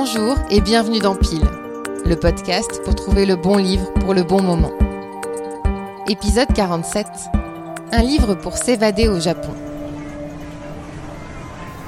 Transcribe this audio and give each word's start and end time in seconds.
Bonjour 0.00 0.36
et 0.48 0.60
bienvenue 0.60 1.00
dans 1.00 1.16
Pile, 1.16 1.50
le 2.06 2.14
podcast 2.14 2.82
pour 2.84 2.94
trouver 2.94 3.26
le 3.26 3.34
bon 3.34 3.56
livre 3.56 3.92
pour 3.94 4.14
le 4.14 4.22
bon 4.22 4.40
moment. 4.40 4.70
Épisode 6.08 6.46
47. 6.54 7.04
Un 7.90 8.02
livre 8.02 8.36
pour 8.36 8.56
s'évader 8.56 9.08
au 9.08 9.18
Japon. 9.18 9.52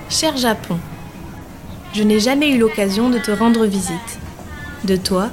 Cher 0.09 0.37
Japon, 0.37 0.77
je 1.93 2.03
n'ai 2.03 2.19
jamais 2.19 2.51
eu 2.51 2.59
l'occasion 2.59 3.11
de 3.11 3.19
te 3.21 3.31
rendre 3.31 3.65
visite. 3.65 4.19
De 4.83 4.97
toi, 4.97 5.31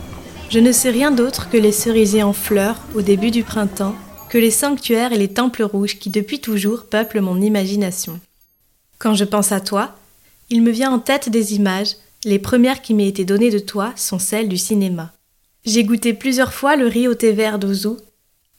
je 0.52 0.60
ne 0.60 0.72
sais 0.72 0.92
rien 0.92 1.10
d'autre 1.10 1.50
que 1.50 1.58
les 1.58 1.72
cerisiers 1.72 2.22
en 2.22 2.34
fleurs 2.34 2.78
au 2.94 3.02
début 3.02 3.32
du 3.32 3.44
printemps, 3.44 3.96
que 4.30 4.38
les 4.38 4.52
sanctuaires 4.52 5.14
et 5.14 5.18
les 5.18 5.34
temples 5.34 5.64
rouges 5.64 5.98
qui 5.98 6.12
depuis 6.12 6.42
toujours 6.42 6.86
peuplent 6.86 7.22
mon 7.22 7.42
imagination. 7.42 8.20
Quand 9.00 9.16
je 9.16 9.26
pense 9.26 9.52
à 9.52 9.62
toi, 9.62 9.96
il 10.52 10.62
me 10.62 10.70
vient 10.70 10.92
en 10.92 11.00
tête 11.00 11.30
des 11.30 11.56
images, 11.56 11.96
les 12.26 12.40
premières 12.40 12.82
qui 12.82 12.94
m'aient 12.94 13.08
été 13.08 13.26
données 13.26 13.52
de 13.52 13.60
toi 13.60 13.94
sont 13.96 14.20
celles 14.20 14.50
du 14.50 14.58
cinéma. 14.58 15.14
J'ai 15.66 15.84
goûté 15.84 16.14
plusieurs 16.14 16.54
fois 16.54 16.76
le 16.76 16.88
riz 16.88 17.08
au 17.08 17.14
thé 17.14 17.32
vert 17.32 17.60
d'Ozu, 17.60 17.90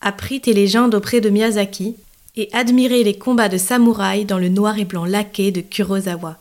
appris 0.00 0.40
tes 0.40 0.54
légendes 0.54 0.94
auprès 0.94 1.20
de 1.20 1.30
Miyazaki, 1.30 1.96
et 2.36 2.48
admiré 2.52 3.02
les 3.02 3.18
combats 3.18 3.48
de 3.48 3.58
samouraïs 3.58 4.26
dans 4.26 4.38
le 4.38 4.48
noir 4.48 4.78
et 4.78 4.84
blanc 4.84 5.04
laqué 5.04 5.50
de 5.50 5.60
Kurosawa. 5.60 6.36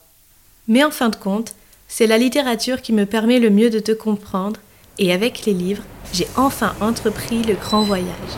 Mais 0.67 0.83
en 0.83 0.91
fin 0.91 1.09
de 1.09 1.15
compte, 1.15 1.55
c'est 1.87 2.05
la 2.05 2.19
littérature 2.19 2.81
qui 2.81 2.93
me 2.93 3.05
permet 3.05 3.39
le 3.39 3.49
mieux 3.49 3.71
de 3.71 3.79
te 3.79 3.93
comprendre, 3.93 4.59
et 4.99 5.11
avec 5.11 5.45
les 5.45 5.53
livres, 5.53 5.83
j'ai 6.13 6.27
enfin 6.35 6.75
entrepris 6.81 7.41
le 7.43 7.55
grand 7.55 7.81
voyage. 7.81 8.37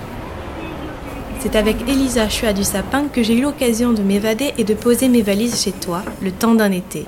C'est 1.41 1.55
avec 1.55 1.77
Elisa 1.88 2.30
Chua 2.30 2.53
du 2.53 2.64
Sapin 2.64 3.08
que 3.08 3.23
j'ai 3.23 3.38
eu 3.38 3.41
l'occasion 3.41 3.91
de 3.91 4.02
m'évader 4.02 4.53
et 4.58 4.64
de 4.64 4.73
poser 4.73 5.09
mes 5.09 5.22
valises 5.22 5.61
chez 5.61 5.72
toi 5.72 6.03
le 6.22 6.31
temps 6.31 6.55
d'un 6.55 6.72
été. 6.72 7.05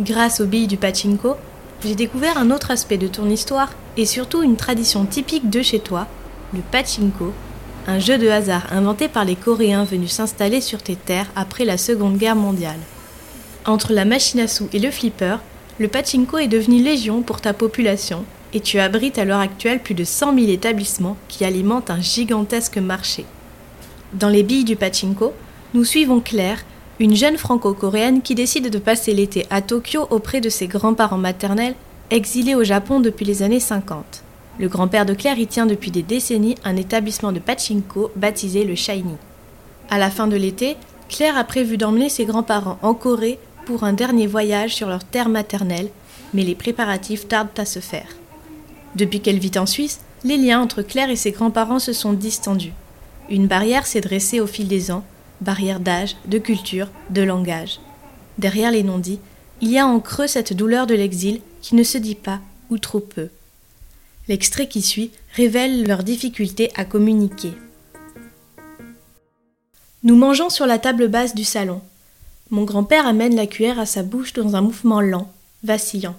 Grâce 0.00 0.40
aux 0.40 0.46
billes 0.46 0.68
du 0.68 0.76
pachinko, 0.76 1.34
j'ai 1.84 1.96
découvert 1.96 2.38
un 2.38 2.52
autre 2.52 2.70
aspect 2.70 2.98
de 2.98 3.08
ton 3.08 3.28
histoire 3.28 3.72
et 3.96 4.06
surtout 4.06 4.44
une 4.44 4.54
tradition 4.54 5.04
typique 5.04 5.50
de 5.50 5.60
chez 5.60 5.80
toi, 5.80 6.06
le 6.54 6.60
pachinko, 6.60 7.32
un 7.88 7.98
jeu 7.98 8.16
de 8.16 8.28
hasard 8.28 8.66
inventé 8.70 9.08
par 9.08 9.24
les 9.24 9.34
Coréens 9.34 9.82
venus 9.82 10.12
s'installer 10.12 10.60
sur 10.60 10.82
tes 10.82 10.94
terres 10.94 11.30
après 11.34 11.64
la 11.64 11.76
Seconde 11.76 12.16
Guerre 12.16 12.36
mondiale. 12.36 12.78
Entre 13.64 13.92
la 13.92 14.04
machine 14.04 14.38
à 14.38 14.46
sous 14.46 14.68
et 14.72 14.78
le 14.78 14.92
flipper, 14.92 15.38
le 15.80 15.88
pachinko 15.88 16.38
est 16.38 16.46
devenu 16.48 16.80
légion 16.80 17.22
pour 17.22 17.40
ta 17.40 17.52
population 17.52 18.24
et 18.54 18.60
tu 18.60 18.78
abrites 18.78 19.18
à 19.18 19.24
l'heure 19.24 19.40
actuelle 19.40 19.82
plus 19.82 19.94
de 19.94 20.04
100 20.04 20.32
000 20.34 20.46
établissements 20.48 21.16
qui 21.26 21.44
alimentent 21.44 21.90
un 21.90 22.00
gigantesque 22.00 22.78
marché. 22.78 23.24
Dans 24.12 24.28
les 24.28 24.44
billes 24.44 24.64
du 24.64 24.76
pachinko, 24.76 25.34
nous 25.74 25.84
suivons 25.84 26.20
Claire, 26.20 26.64
une 27.00 27.14
jeune 27.14 27.36
franco-coréenne 27.36 28.22
qui 28.22 28.34
décide 28.34 28.70
de 28.70 28.78
passer 28.78 29.14
l'été 29.14 29.46
à 29.50 29.62
Tokyo 29.62 30.06
auprès 30.10 30.40
de 30.40 30.48
ses 30.48 30.66
grands-parents 30.66 31.16
maternels, 31.16 31.74
exilés 32.10 32.56
au 32.56 32.64
Japon 32.64 32.98
depuis 33.00 33.24
les 33.24 33.42
années 33.42 33.60
50. 33.60 34.24
Le 34.58 34.68
grand-père 34.68 35.06
de 35.06 35.14
Claire 35.14 35.38
y 35.38 35.46
tient 35.46 35.66
depuis 35.66 35.92
des 35.92 36.02
décennies 36.02 36.56
un 36.64 36.74
établissement 36.74 37.30
de 37.30 37.38
pachinko 37.38 38.10
baptisé 38.16 38.64
le 38.64 38.74
Shiny. 38.74 39.14
À 39.90 39.98
la 39.98 40.10
fin 40.10 40.26
de 40.26 40.36
l'été, 40.36 40.76
Claire 41.08 41.38
a 41.38 41.44
prévu 41.44 41.76
d'emmener 41.76 42.08
ses 42.08 42.24
grands-parents 42.24 42.78
en 42.82 42.94
Corée 42.94 43.38
pour 43.64 43.84
un 43.84 43.92
dernier 43.92 44.26
voyage 44.26 44.74
sur 44.74 44.88
leur 44.88 45.04
terre 45.04 45.28
maternelle, 45.28 45.88
mais 46.34 46.42
les 46.42 46.56
préparatifs 46.56 47.28
tardent 47.28 47.48
à 47.56 47.64
se 47.64 47.78
faire. 47.78 48.08
Depuis 48.96 49.20
qu'elle 49.20 49.38
vit 49.38 49.56
en 49.56 49.66
Suisse, 49.66 50.00
les 50.24 50.36
liens 50.36 50.60
entre 50.60 50.82
Claire 50.82 51.10
et 51.10 51.16
ses 51.16 51.30
grands-parents 51.30 51.78
se 51.78 51.92
sont 51.92 52.12
distendus. 52.12 52.72
Une 53.30 53.46
barrière 53.46 53.86
s'est 53.86 54.00
dressée 54.00 54.40
au 54.40 54.46
fil 54.48 54.66
des 54.66 54.90
ans, 54.90 55.04
barrière 55.40 55.80
d'âge, 55.80 56.16
de 56.26 56.38
culture, 56.38 56.88
de 57.10 57.22
langage. 57.22 57.80
Derrière 58.38 58.70
les 58.70 58.82
non-dits, 58.82 59.20
il 59.60 59.70
y 59.70 59.78
a 59.78 59.86
en 59.86 60.00
creux 60.00 60.26
cette 60.26 60.52
douleur 60.52 60.86
de 60.86 60.94
l'exil 60.94 61.40
qui 61.62 61.74
ne 61.74 61.82
se 61.82 61.98
dit 61.98 62.14
pas 62.14 62.40
ou 62.70 62.78
trop 62.78 63.00
peu. 63.00 63.28
L'extrait 64.28 64.68
qui 64.68 64.82
suit 64.82 65.10
révèle 65.34 65.86
leur 65.86 66.02
difficulté 66.02 66.70
à 66.76 66.84
communiquer. 66.84 67.52
Nous 70.04 70.16
mangeons 70.16 70.50
sur 70.50 70.66
la 70.66 70.78
table 70.78 71.08
basse 71.08 71.34
du 71.34 71.44
salon. 71.44 71.80
Mon 72.50 72.64
grand-père 72.64 73.06
amène 73.06 73.34
la 73.34 73.46
cuillère 73.46 73.80
à 73.80 73.86
sa 73.86 74.02
bouche 74.02 74.32
dans 74.32 74.54
un 74.54 74.60
mouvement 74.60 75.00
lent, 75.00 75.32
vacillant. 75.64 76.16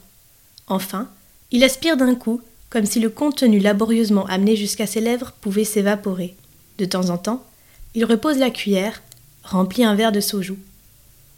Enfin, 0.68 1.10
il 1.52 1.64
aspire 1.64 1.98
d'un 1.98 2.16
coup, 2.16 2.42
comme 2.70 2.86
si 2.86 3.00
le 3.00 3.10
contenu 3.10 3.60
laborieusement 3.60 4.26
amené 4.28 4.56
jusqu'à 4.56 4.86
ses 4.86 5.02
lèvres 5.02 5.34
pouvait 5.40 5.64
s'évaporer. 5.64 6.36
De 6.78 6.86
temps 6.86 7.10
en 7.10 7.18
temps, 7.18 7.44
il 7.96 8.06
repose 8.06 8.38
la 8.38 8.52
cuillère, 8.52 9.02
remplit 9.44 9.84
un 9.84 9.96
verre 9.96 10.12
de 10.12 10.20
soju. 10.20 10.56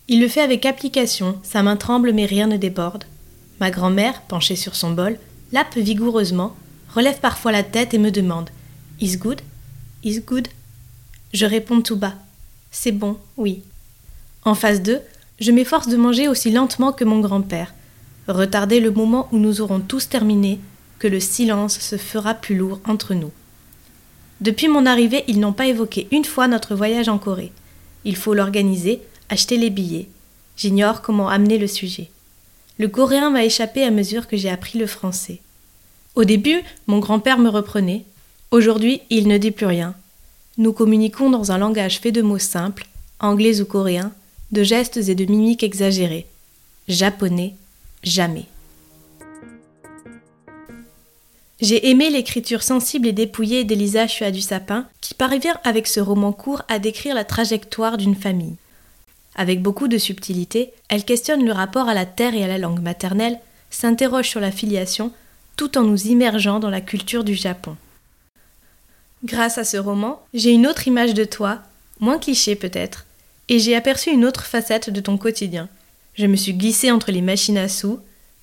Il 0.08 0.20
le 0.22 0.28
fait 0.28 0.42
avec 0.42 0.66
application, 0.66 1.40
sa 1.44 1.64
main 1.64 1.78
tremble 1.78 2.12
mais 2.12 2.26
rien 2.26 2.48
ne 2.48 2.58
déborde. 2.58 3.06
Ma 3.60 3.72
grand-mère, 3.72 4.22
penchée 4.24 4.56
sur 4.56 4.76
son 4.76 4.92
bol, 4.92 5.18
lappe 5.52 5.78
vigoureusement, 5.78 6.56
relève 6.94 7.20
parfois 7.20 7.52
la 7.52 7.64
tête 7.64 7.94
et 7.94 8.00
me 8.00 8.12
demande 8.12 8.50
Is 9.00 9.18
good? 9.18 9.42
Is 10.04 10.20
good? 10.22 10.48
Je 11.34 11.46
réponds 11.46 11.82
tout 11.82 11.96
bas 11.96 12.16
C'est 12.72 12.92
bon, 12.92 13.18
oui. 13.38 13.64
En 14.44 14.56
phase 14.56 14.82
2, 14.82 15.00
je 15.40 15.52
m'efforce 15.52 15.88
de 15.88 15.98
manger 15.98 16.28
aussi 16.28 16.52
lentement 16.52 16.92
que 16.92 17.04
mon 17.04 17.20
grand-père, 17.20 17.74
retarder 18.28 18.80
le 18.80 18.92
moment 18.92 19.28
où 19.32 19.38
nous 19.38 19.62
aurons 19.62 19.80
tous 19.80 20.10
terminé, 20.10 20.60
que 21.00 21.08
le 21.08 21.20
silence 21.20 21.80
se 21.80 21.98
fera 21.98 22.34
plus 22.34 22.56
lourd 22.56 22.80
entre 22.86 23.14
nous. 23.14 23.32
Depuis 24.40 24.68
mon 24.68 24.86
arrivée, 24.86 25.24
ils 25.28 25.40
n'ont 25.40 25.54
pas 25.54 25.68
évoqué 25.68 26.08
une 26.12 26.26
fois 26.26 26.48
notre 26.48 26.76
voyage 26.76 27.10
en 27.10 27.18
Corée. 27.18 27.52
Il 28.06 28.16
faut 28.16 28.34
l'organiser, 28.34 29.02
acheter 29.30 29.58
les 29.58 29.70
billets. 29.70 30.10
J'ignore 30.58 31.02
comment 31.02 31.30
amener 31.30 31.58
le 31.58 31.68
sujet. 31.68 32.10
Le 32.78 32.88
coréen 32.88 33.30
m'a 33.30 33.46
échappé 33.46 33.84
à 33.84 33.92
mesure 33.92 34.28
que 34.28 34.38
j'ai 34.38 34.50
appris 34.50 34.80
le 34.80 34.88
français. 34.88 35.40
Au 36.16 36.24
début, 36.24 36.62
mon 36.88 37.00
grand-père 37.00 37.38
me 37.38 37.50
reprenait. 37.50 38.04
Aujourd'hui, 38.52 39.02
il 39.10 39.28
ne 39.28 39.38
dit 39.38 39.52
plus 39.52 39.66
rien. 39.66 39.96
Nous 40.58 40.74
communiquons 40.74 41.30
dans 41.30 41.52
un 41.52 41.58
langage 41.58 42.00
fait 42.00 42.12
de 42.12 42.22
mots 42.22 42.38
simples, 42.38 42.88
anglais 43.20 43.62
ou 43.62 43.66
coréen, 43.66 44.12
de 44.52 44.64
gestes 44.64 44.98
et 44.98 45.16
de 45.16 45.26
mimiques 45.26 45.64
exagérés. 45.64 46.26
Japonais, 46.88 47.56
jamais. 48.04 48.46
J'ai 51.62 51.92
aimé 51.92 52.10
l'écriture 52.10 52.64
sensible 52.64 53.08
et 53.08 53.12
dépouillée 53.12 53.64
d'Elisa 53.64 54.08
Chua 54.08 54.32
du 54.32 54.42
Sapin, 54.42 54.88
qui 55.00 55.14
parvient 55.14 55.60
avec 55.64 55.86
ce 55.86 56.00
roman 56.00 56.34
court 56.34 56.64
à 56.68 56.80
décrire 56.80 57.14
la 57.14 57.24
trajectoire 57.24 57.98
d'une 57.98 58.16
famille. 58.16 58.56
Avec 59.36 59.62
beaucoup 59.62 59.88
de 59.88 60.00
subtilité, 60.00 60.74
elle 60.90 61.06
questionne 61.06 61.46
le 61.46 61.52
rapport 61.52 61.88
à 61.88 61.94
la 61.94 62.08
terre 62.08 62.34
et 62.34 62.44
à 62.44 62.48
la 62.48 62.58
langue 62.58 62.82
maternelle, 62.82 63.40
s'interroge 63.70 64.28
sur 64.28 64.40
la 64.40 64.52
filiation, 64.52 65.12
tout 65.56 65.78
en 65.78 65.84
nous 65.84 66.08
immergeant 66.08 66.60
dans 66.60 66.72
la 66.72 66.82
culture 66.82 67.24
du 67.24 67.36
Japon. 67.36 67.78
Grâce 69.24 69.60
à 69.60 69.64
ce 69.64 69.78
roman, 69.78 70.20
j'ai 70.34 70.50
une 70.50 70.66
autre 70.66 70.88
image 70.88 71.14
de 71.14 71.26
toi, 71.26 71.60
moins 72.00 72.18
cliché 72.18 72.56
peut-être, 72.56 73.06
et 73.50 73.60
j'ai 73.60 73.76
aperçu 73.76 74.10
une 74.10 74.26
autre 74.26 74.46
facette 74.46 74.90
de 74.90 75.00
ton 75.00 75.16
quotidien. 75.18 75.70
Je 76.16 76.26
me 76.26 76.36
suis 76.36 76.56
glissée 76.56 76.90
entre 76.90 77.12
les 77.12 77.22
machines 77.22 77.60
à 77.60 77.70
sous, 77.70 78.00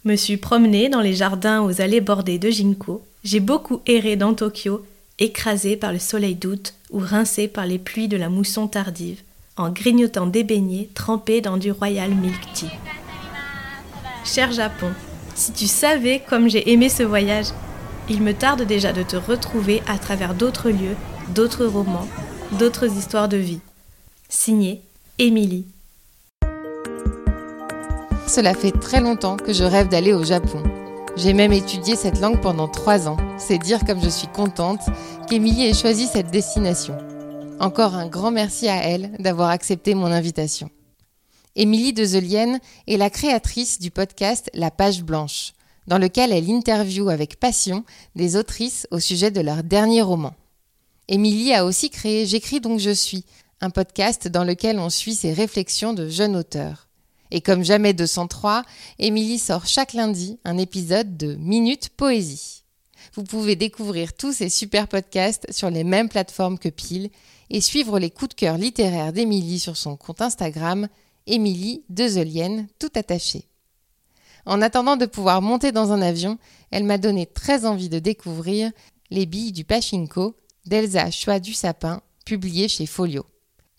me 0.09 0.17
suis 0.17 0.39
promenée 0.39 0.89
dans 0.89 1.03
les 1.03 1.13
jardins 1.13 1.61
aux 1.61 1.83
allées 1.83 2.01
bordées 2.01 2.39
de 2.39 2.49
ginkgo, 2.49 3.03
j'ai 3.25 3.41
beaucoup 3.41 3.83
erré 3.87 4.17
dans 4.17 4.33
Tokyo, 4.33 4.83
écrasé 5.19 5.77
par 5.77 5.93
le 5.93 5.99
soleil 5.99 6.35
d'août 6.35 6.73
ou 6.91 6.99
rincé 6.99 7.47
par 7.47 7.67
les 7.67 7.79
pluies 7.79 8.09
de 8.09 8.17
la 8.17 8.31
mousson 8.31 8.69
tardive, 8.69 9.21
en 9.59 9.69
grignotant 9.69 10.27
des 10.27 10.45
beignets 10.45 10.89
trempés 10.95 11.43
dans 11.43 11.59
du 11.59 11.73
royal 11.73 12.15
milk 12.15 12.41
tea. 12.55 12.71
Cher 14.25 14.51
Japon, 14.51 14.91
si 15.35 15.53
tu 15.53 15.67
savais 15.67 16.23
comme 16.27 16.49
j'ai 16.49 16.73
aimé 16.73 16.89
ce 16.89 17.03
voyage, 17.03 17.49
il 18.09 18.23
me 18.23 18.33
tarde 18.33 18.63
déjà 18.63 18.95
de 18.95 19.03
te 19.03 19.17
retrouver 19.17 19.83
à 19.87 19.99
travers 19.99 20.33
d'autres 20.33 20.71
lieux, 20.71 20.97
d'autres 21.35 21.67
romans, 21.67 22.09
d'autres 22.59 22.97
histoires 22.97 23.29
de 23.29 23.37
vie. 23.37 23.61
Signé 24.31 24.81
Émilie. 25.19 25.67
Cela 28.28 28.53
fait 28.53 28.72
très 28.72 29.00
longtemps 29.00 29.39
que 29.39 29.54
je 29.54 29.65
rêve 29.65 29.89
d'aller 29.89 30.13
au 30.13 30.22
Japon. 30.22 30.63
J'ai 31.16 31.33
même 31.33 31.53
étudié 31.53 31.97
cette 31.97 32.21
langue 32.21 32.42
pendant 32.42 32.69
trois 32.69 33.09
ans. 33.09 33.16
C'est 33.39 33.57
dire 33.57 33.86
comme 33.86 34.03
je 34.03 34.10
suis 34.10 34.28
contente 34.28 34.83
qu'Émilie 35.30 35.65
ait 35.65 35.72
choisi 35.72 36.07
cette 36.07 36.30
destination. 36.30 36.98
Encore 37.59 37.95
un 37.95 38.07
grand 38.07 38.30
merci 38.30 38.69
à 38.69 38.84
elle 38.84 39.13
d'avoir 39.19 39.48
accepté 39.48 39.95
mon 39.95 40.13
invitation. 40.13 40.69
Émilie 41.57 41.95
Dezelienne 41.95 42.60
est 42.86 42.98
la 42.98 43.09
créatrice 43.09 43.80
du 43.80 43.91
podcast 43.91 44.51
La 44.53 44.71
Page 44.71 45.03
Blanche, 45.03 45.54
dans 45.86 45.98
lequel 45.98 46.30
elle 46.30 46.51
interviewe 46.51 47.09
avec 47.09 47.41
passion 47.41 47.83
des 48.15 48.36
autrices 48.36 48.86
au 48.91 49.01
sujet 49.01 49.30
de 49.30 49.41
leur 49.41 49.63
dernier 49.63 50.03
roman. 50.03 50.34
Émilie 51.09 51.54
a 51.54 51.65
aussi 51.65 51.89
créé 51.89 52.27
J'écris 52.27 52.60
donc 52.60 52.78
je 52.78 52.91
suis, 52.91 53.25
un 53.63 53.71
podcast 53.71 54.28
dans 54.28 54.45
lequel 54.45 54.78
on 54.78 54.91
suit 54.91 55.15
ses 55.15 55.33
réflexions 55.33 55.95
de 55.95 56.10
jeunes 56.10 56.36
auteurs. 56.36 56.88
Et 57.30 57.41
comme 57.41 57.63
jamais 57.63 57.92
203, 57.92 58.65
Émilie 58.98 59.39
sort 59.39 59.66
chaque 59.66 59.92
lundi 59.92 60.39
un 60.45 60.57
épisode 60.57 61.16
de 61.16 61.34
Minute 61.34 61.91
Poésie. 61.91 62.65
Vous 63.15 63.22
pouvez 63.22 63.57
découvrir 63.57 64.15
tous 64.15 64.33
ces 64.33 64.48
super 64.48 64.89
podcasts 64.89 65.51
sur 65.53 65.71
les 65.71 65.84
mêmes 65.84 66.09
plateformes 66.09 66.59
que 66.59 66.69
Pile 66.69 67.10
et 67.51 67.60
suivre 67.60 67.98
les 67.98 68.10
coups 68.10 68.30
de 68.30 68.34
cœur 68.34 68.59
littéraires 68.59 69.13
d'Émilie 69.13 69.59
sur 69.59 69.77
son 69.77 69.97
compte 69.97 70.21
Instagram, 70.21 70.89
Émilie 71.27 71.84
Dezelienne, 71.89 72.69
tout 72.78 72.91
attaché. 72.95 73.45
En 74.47 74.63
attendant 74.63 74.97
de 74.97 75.07
pouvoir 75.07 75.42
monter 75.42 75.72
dans 75.72 75.92
un 75.92 76.01
avion, 76.01 76.39
elle 76.71 76.84
m'a 76.84 76.98
donné 76.98 77.27
très 77.27 77.66
envie 77.66 77.89
de 77.89 77.98
découvrir 77.98 78.71
Les 79.10 79.27
billes 79.27 79.53
du 79.53 79.65
Pachinko 79.65 80.36
d'Elsa 80.66 81.10
Choix 81.10 81.41
du 81.41 81.54
Sapin, 81.54 82.03
publié 82.25 82.69
chez 82.69 82.86
Folio. 82.86 83.27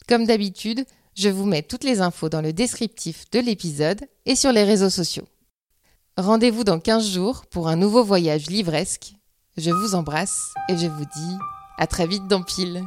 Comme 0.08 0.26
d'habitude, 0.26 0.86
je 1.16 1.30
vous 1.30 1.46
mets 1.46 1.64
toutes 1.64 1.84
les 1.84 2.02
infos 2.02 2.30
dans 2.30 2.42
le 2.42 2.54
descriptif 2.54 3.30
de 3.32 3.40
l'épisode 3.40 4.02
et 4.26 4.36
sur 4.36 4.52
les 4.52 4.64
réseaux 4.64 4.90
sociaux. 4.90 5.28
Rendez-vous 6.18 6.64
dans 6.64 6.80
15 6.80 7.10
jours 7.10 7.46
pour 7.46 7.68
un 7.68 7.76
nouveau 7.76 8.04
voyage 8.04 8.48
livresque. 8.48 9.14
Je 9.58 9.72
vous 9.72 9.96
embrasse 9.96 10.54
et 10.70 10.78
je 10.78 10.88
vous 10.88 11.06
dis 11.06 11.38
à 11.78 11.88
très 11.88 12.08
vite 12.08 12.28
dans 12.28 12.44
Pile. 12.44 12.84